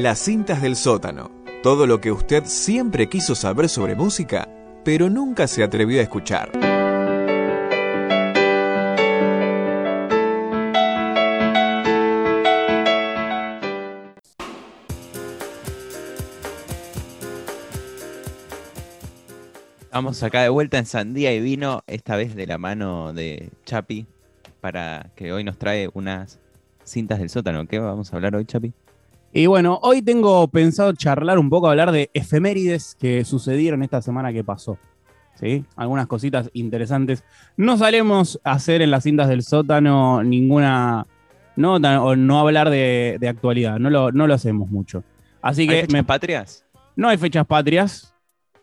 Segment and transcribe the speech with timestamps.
[0.00, 1.28] Las cintas del sótano.
[1.60, 4.48] Todo lo que usted siempre quiso saber sobre música,
[4.84, 6.52] pero nunca se atrevió a escuchar.
[19.90, 24.06] Vamos acá de vuelta en Sandía y Vino, esta vez de la mano de Chapi,
[24.60, 26.38] para que hoy nos trae unas
[26.84, 27.66] cintas del sótano.
[27.66, 28.72] ¿Qué vamos a hablar hoy, Chapi?
[29.32, 34.32] Y bueno, hoy tengo pensado charlar un poco, hablar de efemérides que sucedieron esta semana
[34.32, 34.78] que pasó.
[35.34, 35.64] ¿Sí?
[35.76, 37.22] Algunas cositas interesantes.
[37.56, 41.06] No salemos a hacer en las cintas del sótano ninguna
[41.54, 43.78] nota o no hablar de, de actualidad.
[43.78, 45.04] No lo, no lo hacemos mucho.
[45.40, 46.64] Así ¿Hay que fechas me- patrias?
[46.96, 48.12] no hay fechas patrias.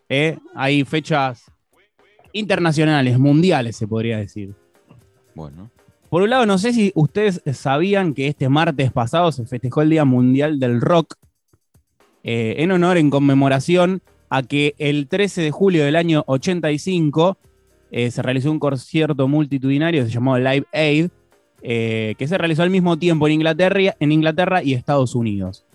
[0.10, 0.38] ¿eh?
[0.54, 1.50] Hay fechas
[2.34, 4.54] internacionales, mundiales, se podría decir.
[5.34, 5.70] Bueno.
[6.16, 9.90] Por un lado, no sé si ustedes sabían que este martes pasado se festejó el
[9.90, 11.16] Día Mundial del Rock
[12.24, 17.38] eh, en honor, en conmemoración a que el 13 de julio del año 85
[17.92, 21.10] eh, se realizó un concierto multitudinario, se llamó Live Aid,
[21.62, 25.66] eh, que se realizó al mismo tiempo en Inglaterra, en Inglaterra y Estados Unidos.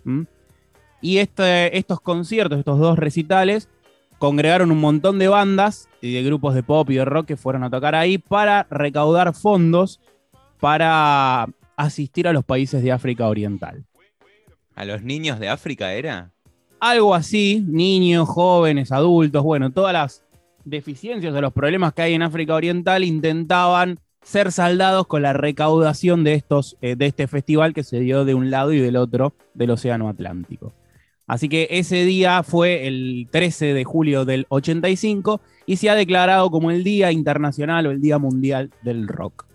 [1.03, 3.69] Y este- estos conciertos, estos dos recitales,
[4.19, 7.62] congregaron un montón de bandas y de grupos de pop y de rock que fueron
[7.62, 10.01] a tocar ahí para recaudar fondos
[10.61, 13.84] para asistir a los países de África Oriental.
[14.75, 16.30] ¿A los niños de África era?
[16.78, 20.22] Algo así, niños, jóvenes, adultos, bueno, todas las
[20.64, 26.25] deficiencias o los problemas que hay en África Oriental intentaban ser saldados con la recaudación
[26.25, 29.34] de, estos, eh, de este festival que se dio de un lado y del otro
[29.55, 30.72] del Océano Atlántico.
[31.27, 36.50] Así que ese día fue el 13 de julio del 85 y se ha declarado
[36.50, 39.47] como el Día Internacional o el Día Mundial del Rock.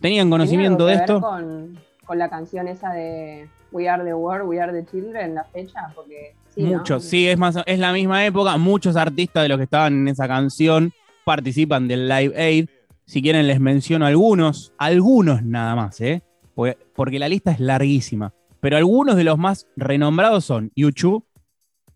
[0.00, 1.28] ¿Tenían conocimiento de ¿Tiene algo esto?
[1.28, 5.44] Con, con la canción esa de We Are the World, We Are the Children, la
[5.44, 6.78] fecha, porque sí, ¿no?
[6.78, 8.56] Muchos, sí, es, más, es la misma época.
[8.56, 10.92] Muchos artistas de los que estaban en esa canción
[11.24, 12.68] participan del Live Aid.
[13.06, 16.22] Si quieren, les menciono algunos, algunos nada más, ¿eh?
[16.54, 18.32] Porque, porque la lista es larguísima.
[18.60, 21.22] Pero algunos de los más renombrados son U2,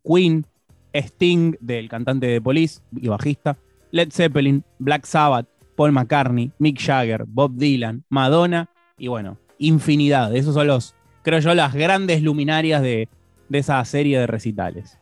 [0.04, 0.44] Queen,
[0.92, 3.56] Sting, del cantante de Police y bajista,
[3.90, 5.46] Led Zeppelin, Black Sabbath,
[5.78, 8.68] Paul McCartney, Mick Jagger, Bob Dylan, Madonna
[8.98, 10.34] y bueno, infinidad.
[10.34, 13.08] Esos son los, creo yo, las grandes luminarias de,
[13.48, 14.98] de esa serie de recitales.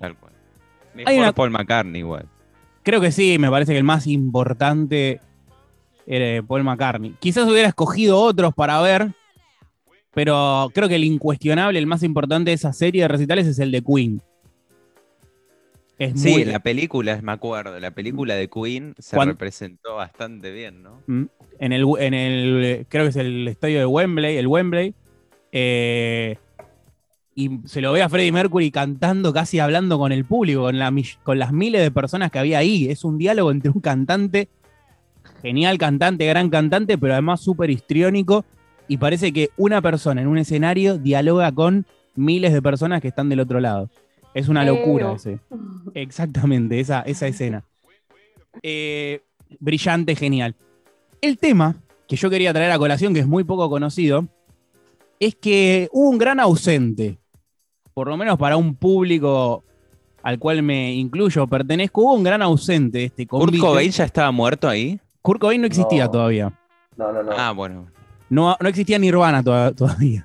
[0.00, 0.32] Tal cual.
[0.96, 2.26] Hay Mejor una- Paul McCartney igual.
[2.82, 5.20] Creo que sí, me parece que el más importante
[6.06, 7.14] era Paul McCartney.
[7.20, 9.12] Quizás hubiera escogido otros para ver,
[10.12, 13.70] pero creo que el incuestionable, el más importante de esa serie de recitales es el
[13.70, 14.20] de Queen.
[15.98, 21.02] Es Sí, la película, me acuerdo, la película de Queen se representó bastante bien, ¿no?
[21.08, 21.24] Mm,
[21.58, 24.94] en el, en el, creo que es el estadio de Wembley, el Wembley,
[25.50, 26.36] eh,
[27.34, 30.92] y se lo ve a Freddie Mercury cantando, casi hablando con el público, con, la
[31.24, 32.88] con las miles de personas que había ahí.
[32.88, 34.48] Es un diálogo entre un cantante,
[35.42, 38.44] genial cantante, gran cantante, pero además súper histriónico,
[38.86, 43.28] y parece que una persona en un escenario dialoga con miles de personas que están
[43.28, 43.90] del otro lado.
[44.38, 45.40] Es una locura ese.
[45.94, 47.64] Exactamente, esa, esa escena.
[48.62, 49.22] Eh,
[49.60, 50.54] brillante, genial.
[51.20, 51.76] El tema
[52.06, 54.26] que yo quería traer a colación, que es muy poco conocido,
[55.20, 57.18] es que hubo un gran ausente,
[57.94, 59.64] por lo menos para un público
[60.22, 63.60] al cual me incluyo, pertenezco, hubo un gran ausente de este ¿Kurt convite.
[63.64, 65.00] Cobain ya estaba muerto ahí?
[65.22, 66.10] Kurt Cobain no existía No.
[66.10, 66.52] todavía.
[66.96, 67.32] No, no, no.
[67.36, 67.86] Ah, bueno.
[68.30, 70.24] No, no existía Nirvana toda- todavía.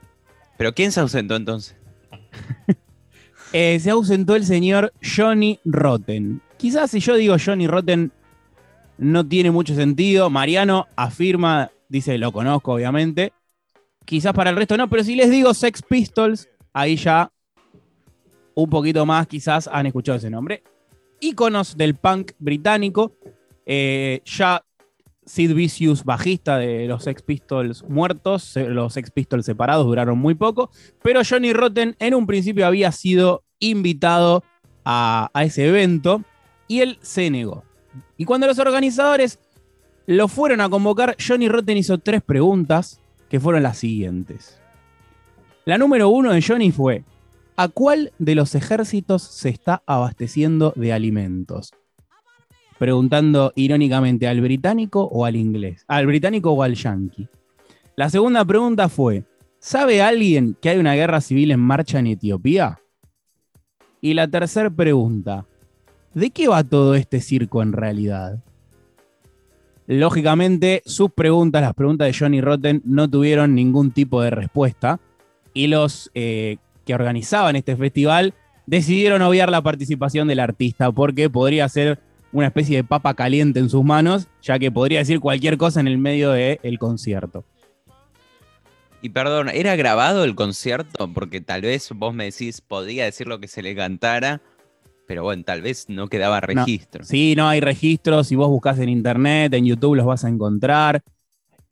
[0.57, 1.75] ¿Pero quién se ausentó entonces?
[3.56, 6.41] Eh, se ausentó el señor Johnny Rotten.
[6.58, 8.12] Quizás si yo digo Johnny Rotten
[8.97, 10.31] no tiene mucho sentido.
[10.31, 13.31] Mariano afirma, dice, lo conozco obviamente.
[14.06, 17.31] Quizás para el resto no, pero si les digo Sex Pistols, ahí ya
[18.56, 20.64] un poquito más quizás han escuchado ese nombre.
[21.20, 23.16] Íconos del punk británico.
[23.68, 24.64] Eh, ya
[25.25, 30.70] Sid Vicious, bajista de los Sex Pistols muertos, los Sex Pistols separados duraron muy poco,
[31.02, 34.44] pero Johnny Rotten en un principio había sido invitado
[34.86, 36.24] a, ese evento
[36.68, 37.64] y él se negó.
[38.18, 39.40] Y cuando los organizadores
[40.06, 44.60] lo fueron a convocar, Johnny Rotten hizo tres preguntas que fueron las siguientes.
[45.66, 47.04] La número uno de Johnny fue,
[47.56, 51.72] ¿a cuál de los ejércitos se está abasteciendo de alimentos?
[52.78, 57.30] Preguntando irónicamente al británico o al inglés, al británico o al yankee.
[57.96, 59.24] La segunda pregunta fue,
[59.60, 62.83] ¿sabe alguien que hay una guerra civil en marcha en Etiopía?
[64.03, 65.46] Y la tercera pregunta,
[66.14, 68.44] ¿de qué va todo este circo en realidad?
[69.88, 75.00] Lógicamente, sus preguntas, las preguntas de Johnny Rotten, no tuvieron ningún tipo de respuesta.
[75.53, 78.34] y los eh, que organizaban este festival
[78.66, 81.97] decidieron obviar la participación del artista porque podría ser
[82.34, 85.88] una especie de papa caliente en sus manos, ya que podría decir cualquier cosa en
[85.88, 87.46] el medio del concierto.
[89.03, 91.11] Y perdón, ¿era grabado el concierto?
[91.11, 94.41] Porque tal vez vos me decís, podía decir lo que se le cantara,
[95.05, 97.03] pero bueno, tal vez no quedaba registro.
[97.03, 98.28] Sí, no hay registros.
[98.28, 101.03] Si vos buscas en internet, en YouTube los vas a encontrar.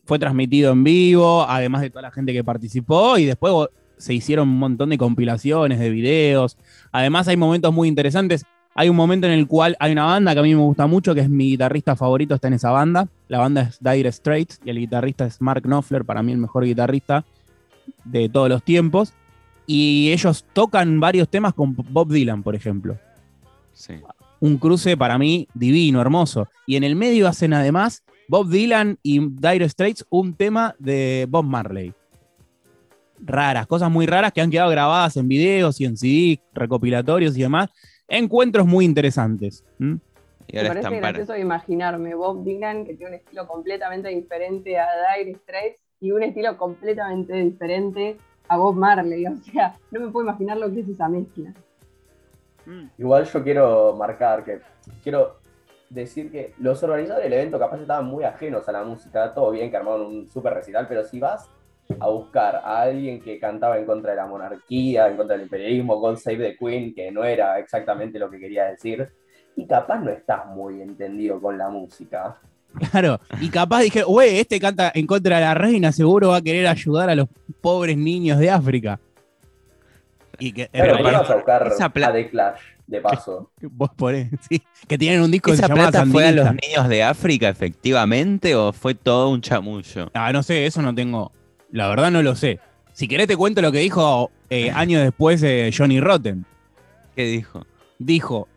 [0.03, 4.49] Fue transmitido en vivo, además de toda la gente que participó, y después se hicieron
[4.49, 6.57] un montón de compilaciones, de videos.
[6.91, 8.43] Además, hay momentos muy interesantes.
[8.73, 11.13] Hay un momento en el cual hay una banda que a mí me gusta mucho,
[11.13, 13.07] que es mi guitarrista favorito, está en esa banda.
[13.27, 16.63] La banda es Dire Straits y el guitarrista es Mark Knopfler, para mí el mejor
[16.63, 17.25] guitarrista
[18.05, 19.13] de todos los tiempos.
[19.67, 22.97] Y ellos tocan varios temas con Bob Dylan, por ejemplo.
[23.73, 23.95] Sí.
[24.39, 26.47] Un cruce para mí divino, hermoso.
[26.65, 31.43] Y en el medio hacen además Bob Dylan y Dire Straits un tema de Bob
[31.43, 31.93] Marley.
[33.19, 37.41] Raras, cosas muy raras que han quedado grabadas en videos y en CD, recopilatorios y
[37.41, 37.69] demás
[38.11, 39.63] encuentros muy interesantes.
[39.79, 39.99] Me
[40.67, 44.87] parece gracioso imaginarme Bob Dylan, que tiene un estilo completamente diferente a
[45.17, 48.17] Dire Straits y un estilo completamente diferente
[48.49, 49.25] a Bob Marley.
[49.27, 51.53] O sea, no me puedo imaginar lo que es esa mezcla.
[52.65, 52.87] Mm.
[52.97, 54.59] Igual yo quiero marcar que
[55.03, 55.37] quiero
[55.89, 59.71] decir que los organizadores del evento capaz estaban muy ajenos a la música, todo bien
[59.71, 61.49] que armaron un super recital, pero si vas
[61.99, 65.99] a buscar a alguien que cantaba en contra de la monarquía, en contra del imperialismo,
[65.99, 69.09] con Save the Queen, que no era exactamente lo que quería decir,
[69.55, 72.37] y capaz no estás muy entendido con la música.
[72.91, 76.41] Claro, y capaz dije, güey, este canta en contra de la reina, seguro va a
[76.41, 77.27] querer ayudar a los
[77.59, 78.99] pobres niños de África.
[80.39, 83.51] Y que, pero vas a buscar a The Clash, de paso.
[83.61, 83.91] Vos
[84.49, 87.49] sí, que tienen un disco ¿Esa que se plata fue a los niños de África,
[87.49, 90.09] efectivamente, o fue todo un chamullo?
[90.13, 91.31] Ah, no sé, eso no tengo
[91.71, 92.59] la verdad no lo sé.
[92.93, 96.45] Si querés te cuento lo que dijo eh, años después eh, Johnny Rotten.
[97.15, 97.65] ¿Qué dijo?
[97.99, 98.47] Dijo,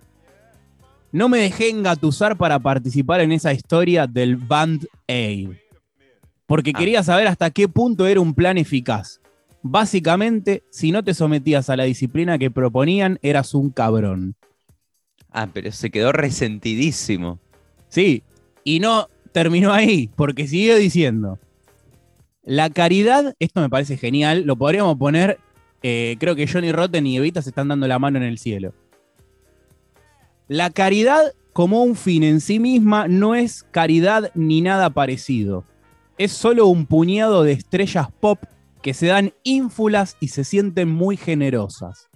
[1.12, 5.50] no me dejé engatusar para participar en esa historia del Band Aid.
[6.46, 6.78] Porque ah.
[6.78, 9.20] quería saber hasta qué punto era un plan eficaz.
[9.62, 14.34] Básicamente, si no te sometías a la disciplina que proponían, eras un cabrón.
[15.30, 17.38] Ah, pero se quedó resentidísimo.
[17.88, 18.24] Sí,
[18.62, 21.38] y no terminó ahí, porque siguió diciendo,
[22.44, 25.38] la caridad, esto me parece genial, lo podríamos poner,
[25.82, 28.74] eh, creo que Johnny Rotten y Evita se están dando la mano en el cielo.
[30.48, 35.64] La caridad como un fin en sí misma no es caridad ni nada parecido.
[36.18, 38.38] Es solo un puñado de estrellas pop
[38.82, 42.10] que se dan ínfulas y se sienten muy generosas.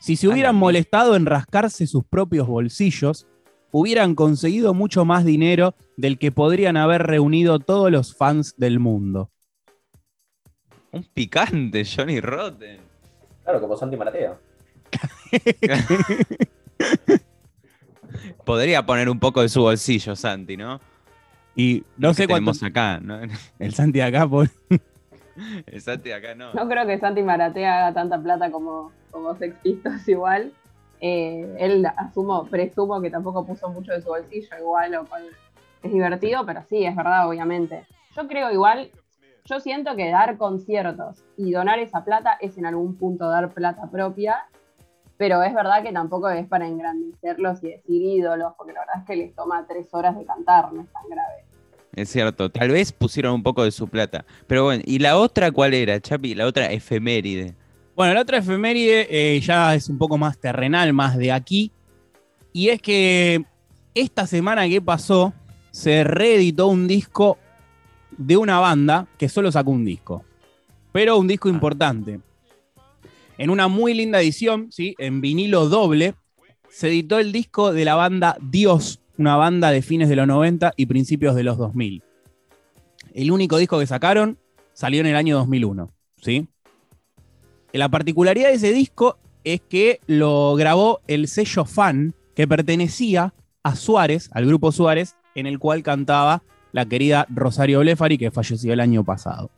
[0.00, 3.26] Si se hubieran molestado en rascarse sus propios bolsillos,
[3.70, 9.30] hubieran conseguido mucho más dinero del que podrían haber reunido todos los fans del mundo.
[10.92, 12.78] Un picante, Johnny Rotten.
[13.42, 14.36] Claro, como Santi Maratea.
[18.44, 20.80] Podría poner un poco de su bolsillo, Santi, ¿no?
[21.56, 22.52] Y no sé cuánto.
[22.64, 23.18] acá, ¿no?
[23.58, 24.48] El Santi acá, por.
[25.66, 26.52] El Santi acá no.
[26.52, 30.52] No creo que Santi Maratea haga tanta plata como, como Sex Pistols igual.
[31.00, 35.24] Eh, él asumo, presumo que tampoco puso mucho de su bolsillo igual, lo cual
[35.82, 37.86] es divertido, pero sí, es verdad, obviamente.
[38.14, 38.90] Yo creo igual
[39.44, 43.90] yo siento que dar conciertos y donar esa plata es en algún punto dar plata
[43.90, 44.46] propia,
[45.16, 49.06] pero es verdad que tampoco es para engrandecerlos y decir ídolos, porque la verdad es
[49.06, 51.44] que les toma tres horas de cantar, no es tan grave.
[51.94, 54.24] Es cierto, tal vez pusieron un poco de su plata.
[54.46, 56.34] Pero bueno, ¿y la otra cuál era, Chapi?
[56.34, 57.54] La otra efeméride.
[57.94, 61.70] Bueno, la otra efeméride eh, ya es un poco más terrenal, más de aquí.
[62.54, 63.44] Y es que
[63.94, 65.34] esta semana que pasó,
[65.70, 67.38] se reeditó un disco
[68.18, 70.24] de una banda que solo sacó un disco,
[70.92, 71.52] pero un disco ah.
[71.52, 72.20] importante.
[73.38, 74.94] En una muy linda edición, ¿sí?
[74.98, 76.14] en vinilo doble,
[76.68, 80.72] se editó el disco de la banda Dios, una banda de fines de los 90
[80.76, 82.02] y principios de los 2000.
[83.14, 84.38] El único disco que sacaron
[84.72, 85.90] salió en el año 2001.
[86.20, 86.48] ¿sí?
[87.72, 93.76] La particularidad de ese disco es que lo grabó el sello fan que pertenecía a
[93.76, 96.42] Suárez, al grupo Suárez, en el cual cantaba
[96.72, 99.50] la querida Rosario Blefari, que falleció el año pasado.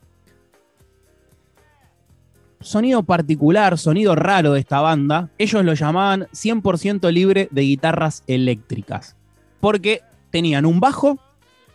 [2.61, 9.17] Sonido particular, sonido raro de esta banda, ellos lo llamaban 100% libre de guitarras eléctricas,
[9.61, 11.19] porque tenían un bajo,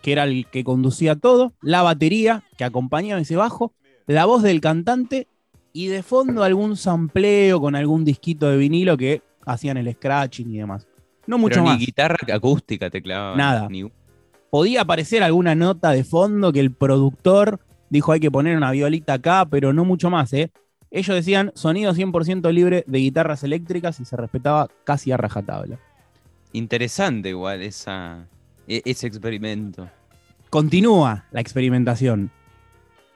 [0.02, 3.72] que era el que conducía todo, la batería, que acompañaba ese bajo,
[4.06, 5.28] la voz del cantante
[5.72, 10.58] y de fondo algún sampleo con algún disquito de vinilo que hacían el scratching y
[10.58, 10.88] demás.
[11.26, 11.78] No mucho más.
[11.78, 13.38] Ni guitarra acústica te clavaban.
[13.38, 13.68] Nada
[14.50, 19.14] podía aparecer alguna nota de fondo que el productor dijo hay que poner una violita
[19.14, 20.50] acá, pero no mucho más, ¿eh?
[20.90, 25.78] Ellos decían sonido 100% libre de guitarras eléctricas y se respetaba casi a rajatabla.
[26.52, 28.26] Interesante igual esa,
[28.66, 29.88] e- ese experimento.
[30.50, 32.32] Continúa la experimentación.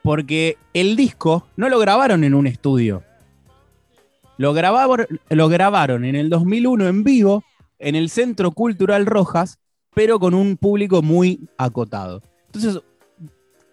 [0.03, 3.03] Porque el disco no lo grabaron en un estudio.
[4.37, 7.43] Lo grabaron, lo grabaron en el 2001 en vivo
[7.79, 9.59] en el Centro Cultural Rojas,
[9.95, 12.21] pero con un público muy acotado.
[12.47, 12.83] Entonces,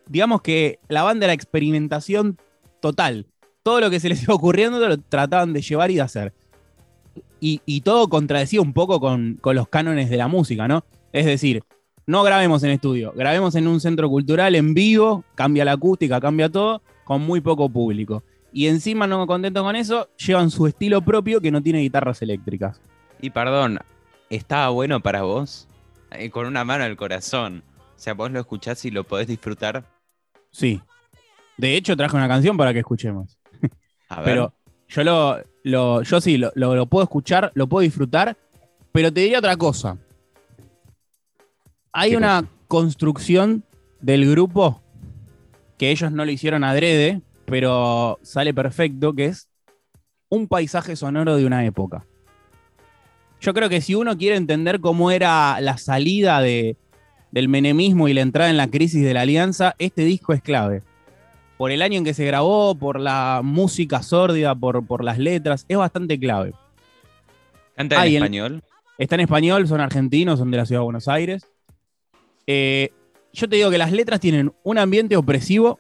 [0.09, 2.39] digamos que la banda era experimentación
[2.81, 3.27] total.
[3.63, 6.33] Todo lo que se les iba ocurriendo lo trataban de llevar y de hacer.
[7.45, 10.85] Y, todo contradecía un poco con, con los cánones de la música, ¿no?
[11.13, 11.65] Es decir,
[12.07, 16.49] no grabemos en estudio, grabemos en un centro cultural en vivo, cambia la acústica, cambia
[16.49, 18.23] todo, con muy poco público.
[18.53, 22.81] Y encima, no contentos con eso, llevan su estilo propio que no tiene guitarras eléctricas.
[23.21, 23.81] Y perdón,
[24.31, 25.67] ¿estaba bueno para vos?
[26.15, 27.63] Eh, con una mano al corazón.
[27.79, 29.85] O sea, vos lo escuchás y lo podés disfrutar.
[30.51, 30.81] Sí.
[31.57, 33.39] De hecho, traje una canción para que escuchemos.
[34.09, 34.25] A ver.
[34.25, 34.53] Pero
[34.89, 38.37] yo lo, lo- yo sí, lo, lo- lo puedo escuchar, lo puedo disfrutar,
[38.91, 39.97] pero te diría otra cosa.
[41.93, 43.65] Hay ¿Qué una construcción
[44.01, 44.81] del grupo
[45.79, 49.49] que ellos no lo hicieron adrede, pero sale perfecto, que es
[50.29, 52.07] un paisaje sonoro de una época.
[53.43, 56.77] Yo creo que si uno quiere entender cómo era la salida de-
[57.33, 60.83] del menemismo y la entrada en la crisis de la alianza, este disco es clave
[61.59, 65.65] por el año en que se grabó, por la música sórdida, por, por las letras,
[65.69, 66.55] es bastante clave.
[67.77, 68.63] ¿Canta en Ah, español?
[68.99, 71.47] Está en español, son argentinos, son de la ciudad de Buenos Aires.
[72.49, 72.91] Eh,
[73.33, 75.79] yo te digo que las letras tienen un ambiente opresivo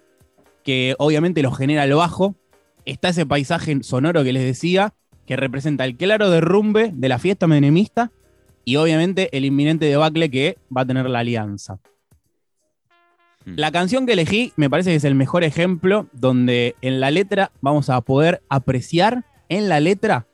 [0.64, 2.37] que obviamente lo genera el bajo.
[2.85, 4.95] Está ese paisaje sonoro que les decía,
[5.32, 8.12] que representa el claro derrumbe de la fiesta menemista
[8.66, 11.78] y obviamente el inminente debacle que va a tener la alianza.
[13.46, 13.54] Mm.
[13.56, 17.50] La canción que elegí me parece que es el mejor ejemplo donde en la letra
[17.62, 20.26] vamos a poder apreciar en la letra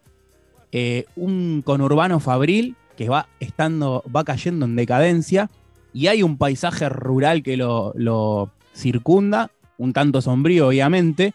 [0.72, 5.48] eh, un conurbano fabril que va estando, va cayendo en decadencia
[5.92, 11.34] y hay un paisaje rural que lo, lo circunda, un tanto sombrío obviamente,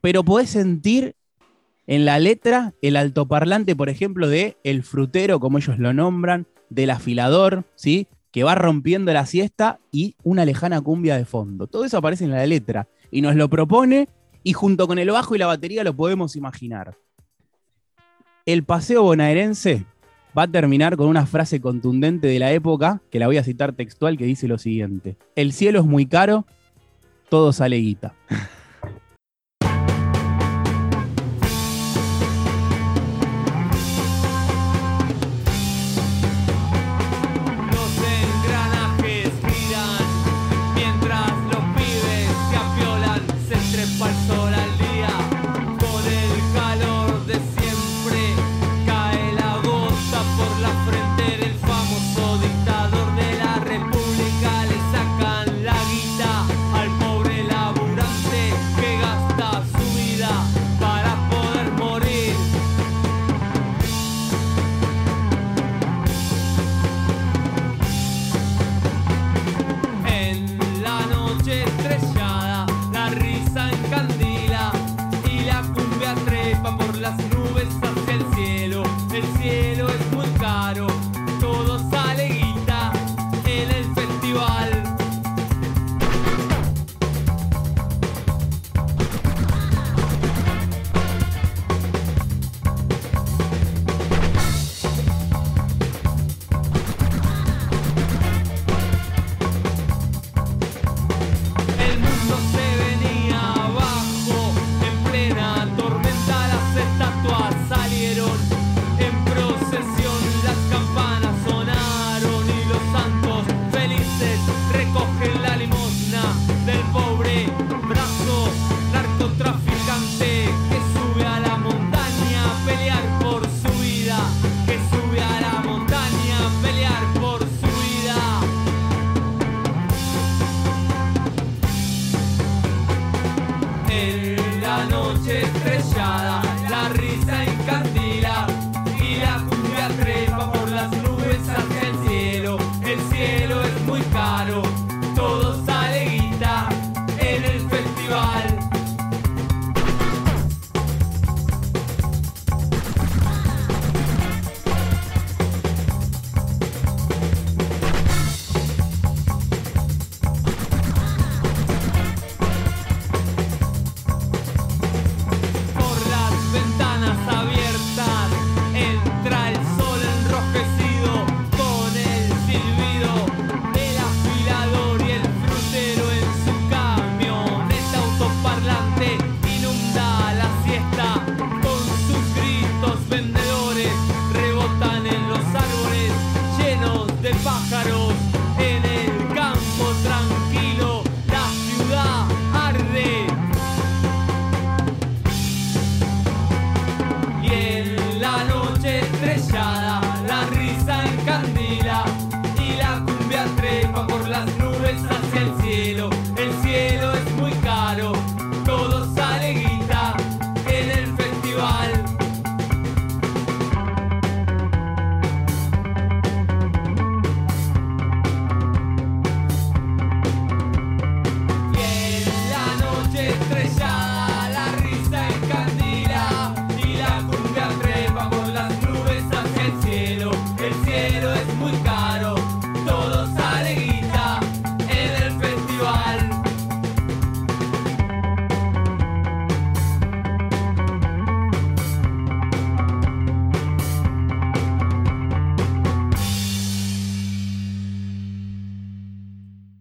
[0.00, 1.14] pero podés sentir
[1.92, 6.88] en la letra el altoparlante, por ejemplo, de El Frutero, como ellos lo nombran, del
[6.88, 8.06] afilador, ¿sí?
[8.30, 11.66] que va rompiendo la siesta y una lejana cumbia de fondo.
[11.66, 14.08] Todo eso aparece en la letra y nos lo propone
[14.42, 16.96] y junto con el bajo y la batería lo podemos imaginar.
[18.46, 19.84] El paseo bonaerense
[20.36, 23.74] va a terminar con una frase contundente de la época, que la voy a citar
[23.74, 25.18] textual, que dice lo siguiente.
[25.36, 26.46] El cielo es muy caro,
[27.28, 28.14] todo sale guita.